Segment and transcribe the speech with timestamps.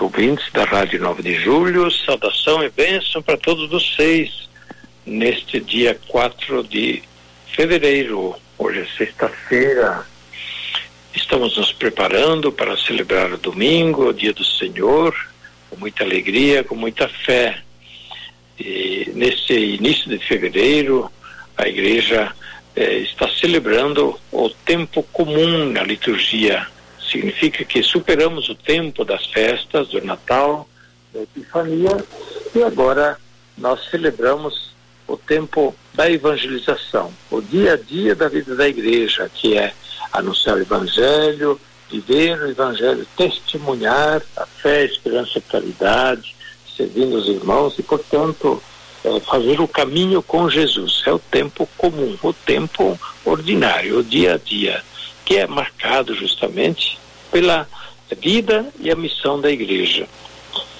[0.00, 4.48] Ouvintes da Rádio 9 de Julho, saudação e bênção para todos vocês
[5.04, 7.02] neste dia 4 de
[7.48, 8.36] fevereiro.
[8.56, 10.06] Hoje é sexta-feira.
[11.12, 15.12] Estamos nos preparando para celebrar o domingo, o dia do Senhor,
[15.68, 17.60] com muita alegria, com muita fé.
[18.56, 21.10] E nesse início de fevereiro,
[21.56, 22.32] a igreja
[22.76, 26.68] eh, está celebrando o tempo comum na liturgia.
[27.10, 30.68] Significa que superamos o tempo das festas, do Natal,
[31.12, 32.04] da Epifania,
[32.54, 33.18] e agora
[33.56, 34.72] nós celebramos
[35.06, 39.72] o tempo da evangelização, o dia a dia da vida da igreja, que é
[40.12, 41.58] anunciar o evangelho,
[41.90, 46.36] viver o evangelho, testemunhar a fé, a esperança e a caridade,
[46.76, 48.62] servindo os irmãos e, portanto,
[49.02, 51.02] é, fazer o caminho com Jesus.
[51.06, 54.82] É o tempo comum, o tempo ordinário, o dia a dia,
[55.28, 56.98] que é marcado justamente
[57.30, 57.68] pela
[58.18, 60.08] vida e a missão da igreja.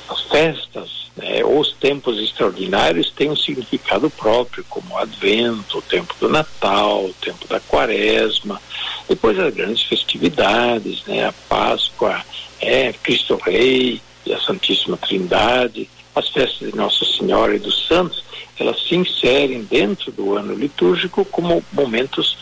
[0.09, 6.15] As festas, né, os tempos extraordinários têm um significado próprio, como o Advento, o tempo
[6.19, 8.59] do Natal, o tempo da Quaresma,
[9.07, 12.25] depois as grandes festividades, né, a Páscoa,
[12.59, 18.25] é, Cristo Rei e a Santíssima Trindade, as festas de Nossa Senhora e dos Santos,
[18.59, 22.39] elas se inserem dentro do ano litúrgico como momentos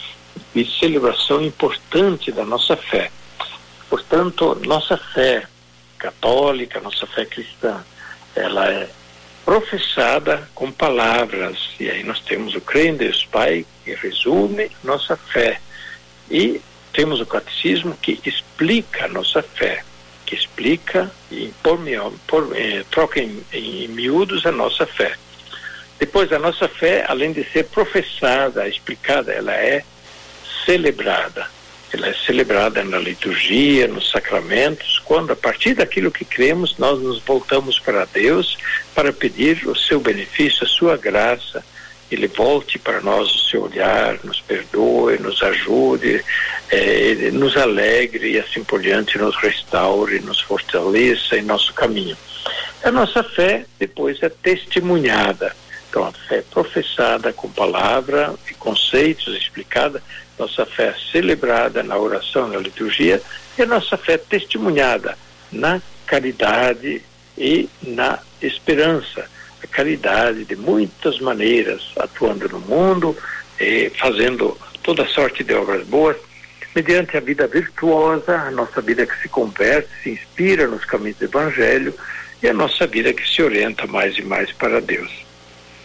[0.56, 3.10] de celebração importante da nossa fé.
[3.90, 5.46] Portanto, nossa fé
[5.98, 7.84] católica, nossa fé cristã,
[8.34, 8.88] ela é
[9.44, 11.58] professada com palavras.
[11.78, 15.60] E aí nós temos o Creio em Deus Pai, que resume nossa fé.
[16.30, 16.58] E
[16.90, 19.84] temos o catecismo que explica a nossa fé,
[20.24, 21.78] que explica e por,
[22.26, 25.14] por, eh, troca em, em miúdos a nossa fé.
[25.98, 29.84] Depois, a nossa fé, além de ser professada, explicada, ela é
[30.66, 31.46] celebrada
[31.92, 37.22] ela é celebrada na liturgia, nos sacramentos, quando a partir daquilo que cremos nós nos
[37.22, 38.58] voltamos para Deus
[38.94, 41.64] para pedir o seu benefício, a sua graça.
[42.08, 46.24] Ele volte para nós o seu olhar, nos perdoe, nos ajude,
[46.70, 52.16] eh, nos alegre e assim por diante, nos restaure, nos fortaleça em nosso caminho.
[52.84, 55.56] A nossa fé depois é testemunhada.
[55.88, 60.00] Então, a fé professada com palavra e conceitos explicada
[60.38, 63.20] nossa fé celebrada na oração, na liturgia,
[63.58, 65.16] e a nossa fé testemunhada
[65.50, 67.02] na caridade
[67.36, 69.28] e na esperança.
[69.62, 73.16] A caridade de muitas maneiras, atuando no mundo,
[73.98, 76.16] fazendo toda sorte de obras boas,
[76.74, 81.24] mediante a vida virtuosa, a nossa vida que se converte, se inspira nos caminhos do
[81.24, 81.94] Evangelho
[82.42, 85.10] e a nossa vida que se orienta mais e mais para Deus.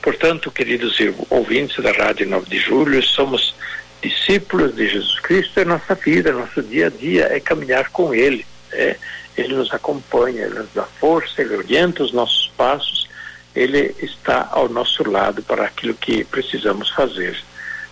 [0.01, 0.97] Portanto, queridos
[1.29, 3.55] ouvintes da Rádio 9 de Julho, somos
[4.01, 8.45] discípulos de Jesus Cristo é nossa vida, nosso dia a dia, é caminhar com Ele.
[8.71, 8.95] É,
[9.37, 13.07] ele nos acompanha, Ele nos dá força, Ele orienta os nossos passos,
[13.55, 17.37] Ele está ao nosso lado para aquilo que precisamos fazer.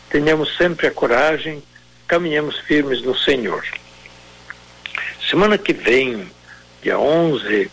[0.09, 1.61] Tenhamos sempre a coragem,
[2.07, 3.63] caminhemos firmes no Senhor.
[5.29, 6.29] Semana que vem,
[6.81, 7.69] dia 11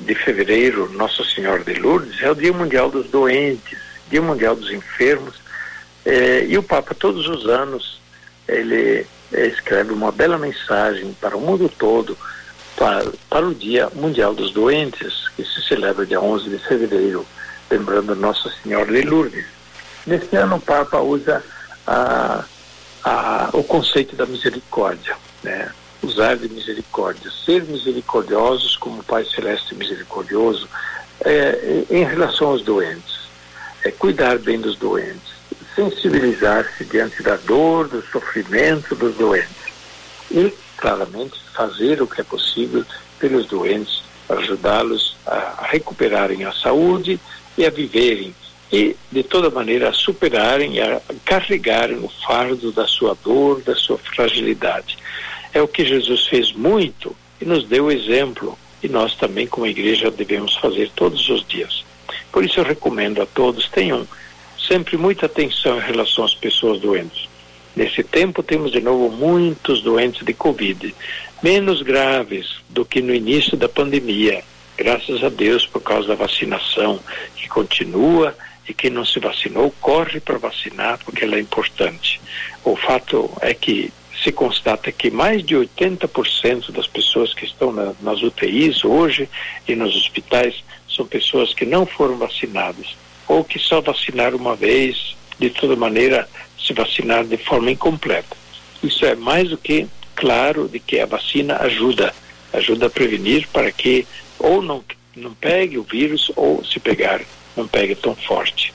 [0.00, 3.78] de fevereiro, Nossa Senhora de Lourdes, é o Dia Mundial dos Doentes,
[4.10, 5.40] Dia Mundial dos Enfermos,
[6.04, 8.00] é, e o Papa, todos os anos,
[8.48, 12.16] ele é, escreve uma bela mensagem para o mundo todo
[12.76, 17.26] para, para o Dia Mundial dos Doentes, que se celebra dia 11 de fevereiro,
[17.70, 19.44] lembrando Nossa Senhora de Lourdes.
[20.06, 21.42] Neste ano, o Papa usa
[21.86, 22.44] a,
[23.04, 25.70] a, o conceito da misericórdia, né?
[26.02, 30.68] usar de misericórdia, ser misericordiosos como o Pai Celeste misericordioso
[31.24, 33.20] é, em relação aos doentes,
[33.84, 35.41] é cuidar bem dos doentes
[35.74, 39.72] sensibilizar-se diante da dor, do sofrimento dos doentes
[40.30, 42.84] e, claramente, fazer o que é possível
[43.18, 47.20] pelos doentes ajudá-los a recuperarem a saúde
[47.56, 48.34] e a viverem
[48.72, 53.98] e, de toda maneira, a superarem a carregarem o fardo da sua dor, da sua
[53.98, 54.96] fragilidade.
[55.52, 60.10] É o que Jesus fez muito e nos deu exemplo e nós também, como igreja,
[60.10, 61.84] devemos fazer todos os dias.
[62.32, 64.08] Por isso eu recomendo a todos, tenham
[64.72, 67.28] sempre muita atenção em relação às pessoas doentes.
[67.76, 70.94] Nesse tempo temos de novo muitos doentes de Covid,
[71.42, 74.42] menos graves do que no início da pandemia,
[74.74, 76.98] Graças a Deus por causa da vacinação
[77.36, 78.34] que continua
[78.66, 82.18] e quem não se vacinou corre para vacinar porque ela é importante.
[82.64, 83.92] O fato é que
[84.24, 89.28] se constata que mais de 80% das pessoas que estão na, nas UTIs hoje
[89.68, 92.96] e nos hospitais são pessoas que não foram vacinadas
[93.28, 96.28] ou que só vacinaram uma vez, de toda maneira
[96.58, 98.36] se vacinaram de forma incompleta.
[98.82, 102.14] Isso é mais do que claro de que a vacina ajuda,
[102.52, 104.06] ajuda a prevenir para que
[104.38, 104.84] ou não,
[105.16, 107.20] não pegue o vírus ou se pegar,
[107.56, 108.72] não pegue tão forte.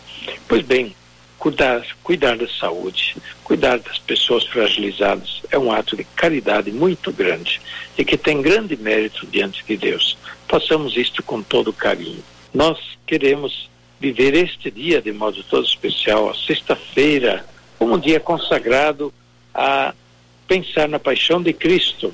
[0.47, 0.95] Pois bem,
[1.37, 7.61] cuidar, cuidar da saúde, cuidar das pessoas fragilizadas é um ato de caridade muito grande
[7.97, 10.17] e que tem grande mérito diante de Deus.
[10.47, 12.23] Façamos isto com todo carinho.
[12.53, 17.45] Nós queremos viver este dia de modo todo especial, a sexta-feira,
[17.77, 19.13] como um dia consagrado
[19.53, 19.93] a
[20.47, 22.13] pensar na paixão de Cristo,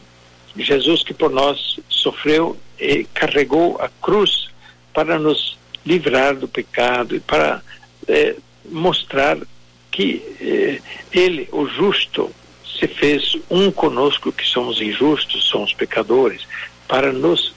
[0.55, 4.49] Jesus que por nós sofreu e carregou a cruz
[4.93, 7.61] para nos livrar do pecado e para
[8.07, 8.35] eh,
[8.69, 9.37] mostrar
[9.91, 10.81] que eh,
[11.11, 12.31] ele, o justo,
[12.79, 16.47] se fez um conosco que somos injustos, somos pecadores,
[16.87, 17.53] para nos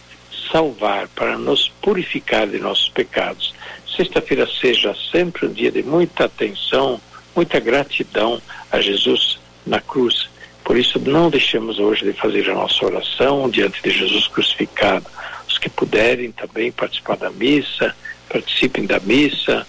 [0.52, 3.54] salvar, para nos purificar de nossos pecados.
[3.96, 7.00] Sexta-feira seja sempre um dia de muita atenção,
[7.34, 8.40] muita gratidão
[8.70, 10.28] a Jesus na cruz.
[10.62, 15.06] Por isso, não deixemos hoje de fazer a nossa oração diante de Jesus crucificado.
[15.48, 17.96] Os que puderem também participar da missa,
[18.28, 19.66] participem da missa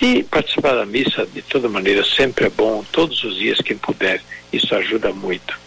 [0.00, 4.22] e participar da missa, de toda maneira, sempre é bom, todos os dias, quem puder,
[4.52, 5.58] isso ajuda muito.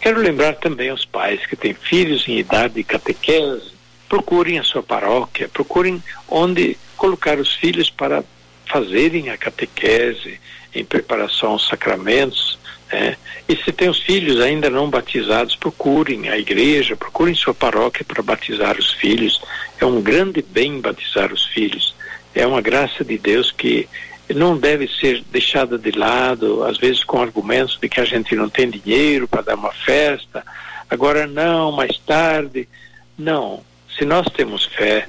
[0.00, 3.72] Quero lembrar também aos pais que têm filhos em idade de catequese,
[4.08, 8.24] procurem a sua paróquia, procurem onde colocar os filhos para
[8.66, 10.40] fazerem a catequese,
[10.74, 12.58] em preparação aos sacramentos.
[12.92, 13.16] Né?
[13.48, 18.22] E se tem os filhos ainda não batizados, procurem a igreja, procurem sua paróquia para
[18.22, 19.40] batizar os filhos.
[19.80, 21.94] É um grande bem batizar os filhos
[22.34, 23.88] é uma graça de Deus que
[24.34, 28.48] não deve ser deixada de lado, às vezes com argumentos de que a gente não
[28.48, 30.44] tem dinheiro para dar uma festa,
[30.90, 32.68] agora não, mais tarde.
[33.16, 33.62] Não.
[33.96, 35.06] Se nós temos fé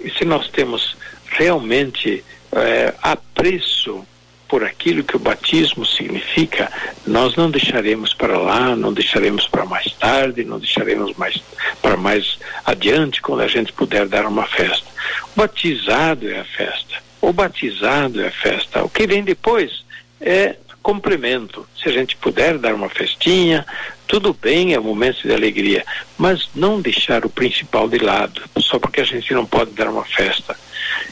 [0.00, 0.95] e se nós temos
[1.36, 4.04] realmente é, apreço
[4.48, 6.70] por aquilo que o batismo significa,
[7.06, 11.42] nós não deixaremos para lá, não deixaremos para mais tarde, não deixaremos mais
[11.82, 14.86] para mais adiante, quando a gente puder dar uma festa.
[15.34, 16.94] O batizado é a festa.
[17.20, 18.84] O batizado é a festa.
[18.84, 19.84] O que vem depois
[20.20, 21.66] é complemento.
[21.76, 23.66] Se a gente puder dar uma festinha,
[24.06, 25.84] tudo bem, é um momento de alegria,
[26.16, 30.04] mas não deixar o principal de lado, só porque a gente não pode dar uma
[30.04, 30.56] festa.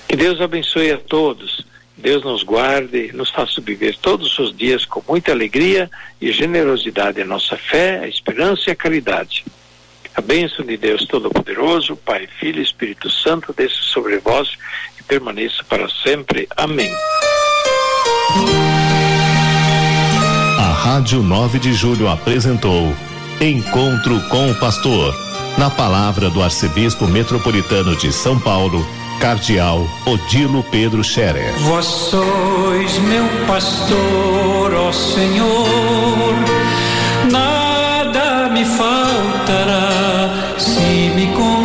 [0.08, 1.64] Que Deus abençoe a todos
[1.96, 5.90] Deus nos guarde, nos faça viver todos os dias com muita alegria
[6.20, 9.44] e generosidade a nossa fé, a esperança e a caridade.
[10.14, 14.50] A bênção de Deus Todo-Poderoso, Pai, Filho e Espírito Santo, desça sobre vós
[14.98, 16.46] e permaneça para sempre.
[16.56, 16.92] Amém.
[20.58, 22.94] A Rádio 9 de Julho apresentou
[23.40, 25.14] Encontro com o Pastor,
[25.58, 28.84] na palavra do Arcebispo Metropolitano de São Paulo
[29.20, 31.52] Cardeal Odilo Pedro Xeré.
[31.60, 36.34] Vós sois meu pastor, ó Senhor,
[37.30, 41.63] nada me faltará se me convidar.